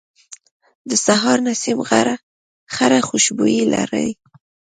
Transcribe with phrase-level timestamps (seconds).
[0.89, 1.79] د سهار نسیم
[2.75, 4.07] خړه خوشبويي لري